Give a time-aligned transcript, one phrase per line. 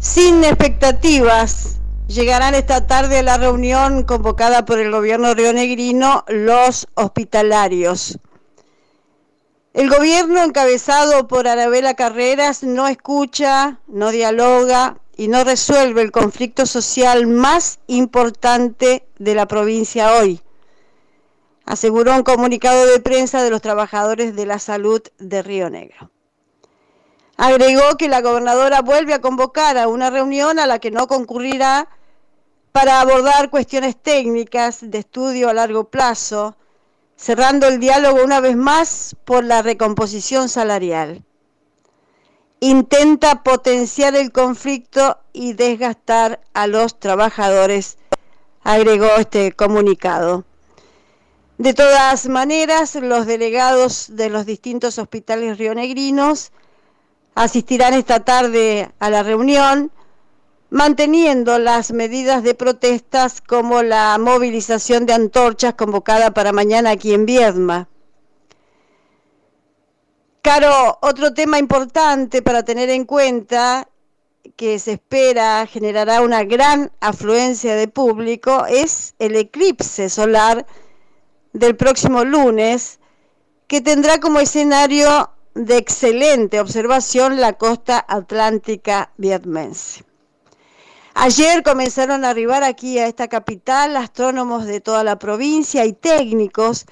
[0.00, 1.76] Sin expectativas,
[2.08, 8.18] llegarán esta tarde a la reunión convocada por el gobierno rionegrino los hospitalarios.
[9.74, 16.66] El gobierno encabezado por Arabela Carreras no escucha, no dialoga y no resuelve el conflicto
[16.66, 20.40] social más importante de la provincia hoy,
[21.64, 26.10] aseguró un comunicado de prensa de los trabajadores de la salud de Río Negro.
[27.38, 31.88] Agregó que la gobernadora vuelve a convocar a una reunión a la que no concurrirá
[32.72, 36.56] para abordar cuestiones técnicas de estudio a largo plazo,
[37.16, 41.22] cerrando el diálogo una vez más por la recomposición salarial.
[42.58, 47.98] Intenta potenciar el conflicto y desgastar a los trabajadores,
[48.64, 50.44] agregó este comunicado.
[51.56, 56.50] De todas maneras, los delegados de los distintos hospitales rionegrinos
[57.38, 59.92] asistirán esta tarde a la reunión,
[60.70, 67.26] manteniendo las medidas de protestas como la movilización de antorchas convocada para mañana aquí en
[67.26, 67.88] Viedma.
[70.42, 73.88] Caro, otro tema importante para tener en cuenta
[74.56, 80.66] que se espera generará una gran afluencia de público es el eclipse solar
[81.52, 82.98] del próximo lunes,
[83.68, 90.04] que tendrá como escenario de excelente observación la costa atlántica vietmense.
[91.14, 96.86] Ayer comenzaron a arribar aquí a esta capital astrónomos de toda la provincia y técnicos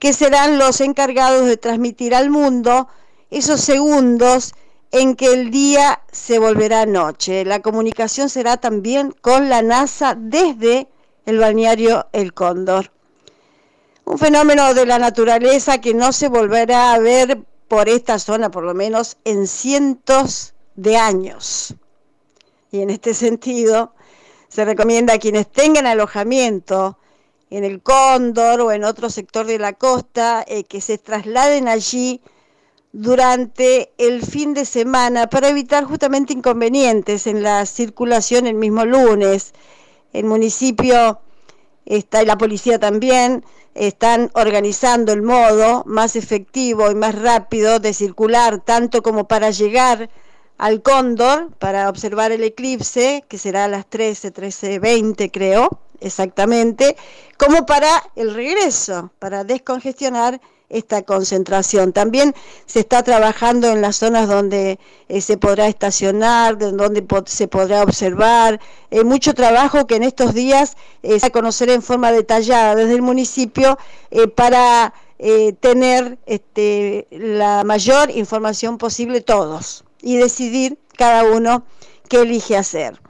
[0.00, 2.88] que serán los encargados de transmitir al mundo
[3.30, 4.54] esos segundos
[4.90, 7.44] en que el día se volverá noche.
[7.44, 10.88] La comunicación será también con la NASA desde
[11.26, 12.90] el balneario El Cóndor.
[14.06, 18.64] Un fenómeno de la naturaleza que no se volverá a ver por esta zona, por
[18.64, 21.74] lo menos en cientos de años.
[22.70, 23.92] Y en este sentido,
[24.48, 26.98] se recomienda a quienes tengan alojamiento
[27.50, 32.20] en el Cóndor o en otro sector de la costa, eh, que se trasladen allí
[32.92, 39.52] durante el fin de semana para evitar justamente inconvenientes en la circulación el mismo lunes.
[40.12, 41.20] El municipio
[41.88, 43.44] está y la policía también
[43.74, 50.10] están organizando el modo más efectivo y más rápido de circular, tanto como para llegar
[50.58, 56.96] al Cóndor, para observar el eclipse, que será a las 13, 13.20 creo, exactamente,
[57.38, 61.92] como para el regreso, para descongestionar esta concentración.
[61.92, 62.34] También
[62.66, 68.60] se está trabajando en las zonas donde eh, se podrá estacionar, donde se podrá observar.
[68.90, 72.74] Hay mucho trabajo que en estos días eh, se va a conocer en forma detallada
[72.74, 73.78] desde el municipio
[74.10, 74.94] eh, para
[75.60, 81.64] tener este, la mayor información posible todos y decidir cada uno
[82.08, 83.00] qué elige hacer.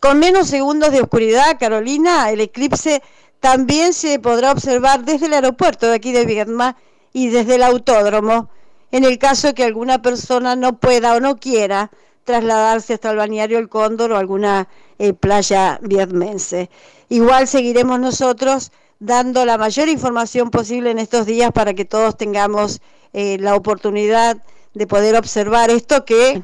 [0.00, 3.02] Con menos segundos de oscuridad, Carolina, el eclipse
[3.40, 6.76] también se podrá observar desde el aeropuerto de aquí de Viedma
[7.12, 8.50] y desde el autódromo,
[8.90, 11.90] en el caso que alguna persona no pueda o no quiera
[12.24, 14.68] trasladarse hasta el balneario El Cóndor o alguna
[14.98, 16.68] eh, playa vietmense.
[17.08, 22.80] Igual seguiremos nosotros dando la mayor información posible en estos días para que todos tengamos
[23.12, 24.42] eh, la oportunidad
[24.74, 26.42] de poder observar esto que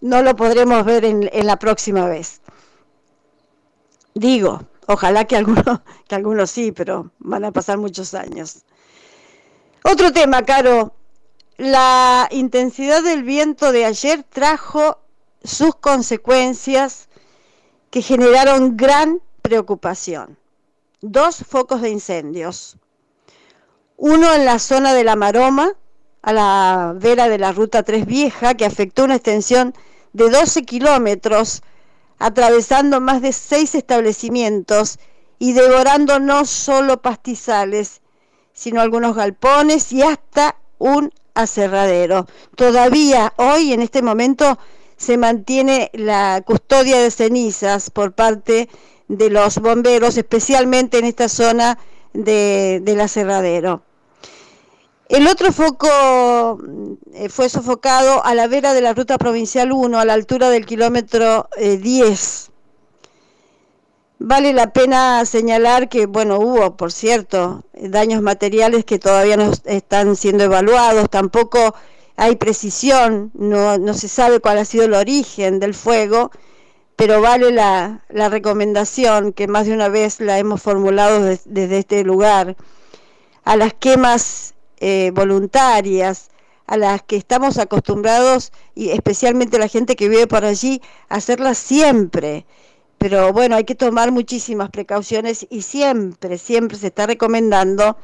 [0.00, 2.40] no lo podremos ver en la próxima vez.
[4.14, 5.64] Digo, Ojalá que algunos,
[6.08, 8.64] que algunos sí, pero van a pasar muchos años.
[9.82, 10.94] Otro tema, Caro.
[11.56, 14.98] La intensidad del viento de ayer trajo
[15.44, 17.08] sus consecuencias
[17.90, 20.36] que generaron gran preocupación.
[21.00, 22.76] Dos focos de incendios.
[23.96, 25.74] Uno en la zona de la Maroma,
[26.22, 29.74] a la vera de la Ruta 3 Vieja, que afectó una extensión
[30.12, 31.62] de 12 kilómetros
[32.18, 34.98] atravesando más de seis establecimientos
[35.38, 38.00] y devorando no solo pastizales,
[38.52, 42.26] sino algunos galpones y hasta un aserradero.
[42.56, 44.58] Todavía hoy, en este momento,
[44.96, 48.68] se mantiene la custodia de cenizas por parte
[49.08, 51.78] de los bomberos, especialmente en esta zona
[52.12, 53.82] de, del aserradero.
[55.08, 56.58] El otro foco
[57.12, 60.64] eh, fue sofocado a la vera de la ruta provincial 1, a la altura del
[60.64, 62.48] kilómetro 10.
[62.48, 62.52] Eh,
[64.18, 70.16] vale la pena señalar que, bueno, hubo, por cierto, daños materiales que todavía no están
[70.16, 71.74] siendo evaluados, tampoco
[72.16, 76.30] hay precisión, no, no se sabe cuál ha sido el origen del fuego,
[76.96, 82.04] pero vale la, la recomendación que más de una vez la hemos formulado desde este
[82.04, 82.56] lugar
[83.44, 84.53] a las quemas
[84.86, 86.28] eh, voluntarias,
[86.66, 91.56] a las que estamos acostumbrados, y especialmente la gente que vive por allí, a hacerlas
[91.56, 92.44] siempre.
[92.98, 97.96] Pero bueno, hay que tomar muchísimas precauciones y siempre, siempre se está recomendando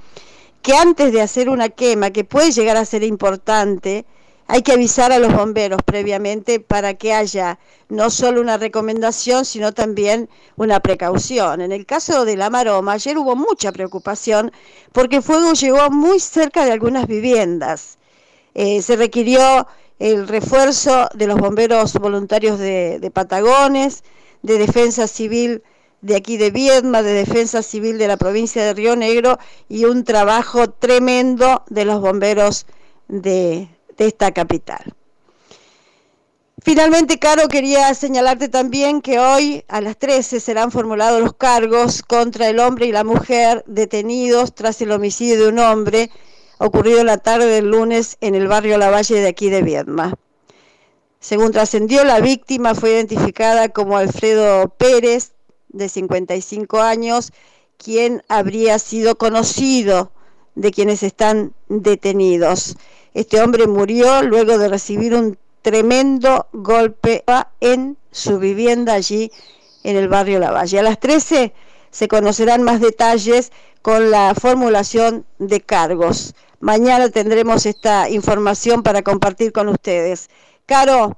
[0.63, 4.07] que antes de hacer una quema, que puede llegar a ser importante,
[4.51, 9.73] hay que avisar a los bomberos previamente para que haya no solo una recomendación, sino
[9.73, 11.61] también una precaución.
[11.61, 14.51] En el caso de la maroma, ayer hubo mucha preocupación
[14.91, 17.99] porque el fuego llegó muy cerca de algunas viviendas.
[18.55, 19.69] Eh, se requirió
[20.01, 24.03] el refuerzo de los bomberos voluntarios de, Patagones,
[24.43, 25.63] de Defensa Civil
[26.01, 29.39] de aquí de Viedma, de Defensa Civil de la provincia de Río Negro
[29.69, 32.67] y un trabajo tremendo de los bomberos
[33.07, 33.69] de,
[34.01, 34.95] de esta capital.
[36.63, 42.49] Finalmente, Caro, quería señalarte también que hoy a las 13 serán formulados los cargos contra
[42.49, 46.11] el hombre y la mujer detenidos tras el homicidio de un hombre
[46.59, 50.15] ocurrido la tarde del lunes en el barrio La Valle de aquí de Viedma.
[51.19, 55.33] Según trascendió, la víctima fue identificada como Alfredo Pérez,
[55.69, 57.33] de 55 años,
[57.77, 60.11] quien habría sido conocido
[60.55, 62.77] de quienes están detenidos.
[63.15, 67.25] Este hombre murió luego de recibir un tremendo golpe
[67.61, 69.33] en su vivienda allí
[69.83, 70.79] en el barrio La Valle.
[70.79, 71.53] A las 13
[71.91, 73.53] se conocerán más detalles
[73.83, 76.35] con la formulación de cargos.
[76.61, 80.29] Mañana tendremos esta información para compartir con ustedes.
[80.67, 81.17] Caro,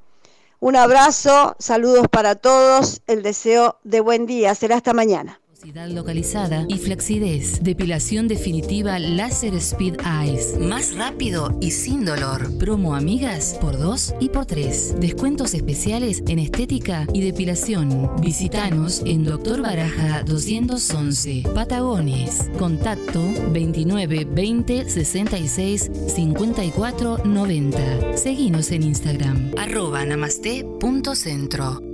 [0.60, 4.54] un abrazo, saludos para todos, el deseo de buen día.
[4.54, 7.62] Será hasta mañana localizada y flacidez.
[7.62, 10.58] Depilación definitiva Láser Speed Eyes.
[10.58, 12.58] Más rápido y sin dolor.
[12.58, 14.96] Promo amigas por 2 y por 3.
[14.98, 18.10] Descuentos especiales en estética y depilación.
[18.20, 21.44] Visítanos en Doctor Baraja 211.
[21.54, 22.50] Patagones.
[22.58, 23.22] Contacto
[23.52, 28.16] 29 20 66 54 90.
[28.16, 29.52] Seguinos en Instagram.
[29.56, 31.91] Arroba namaste.centro.